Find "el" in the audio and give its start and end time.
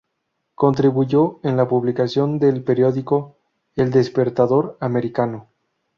3.75-3.91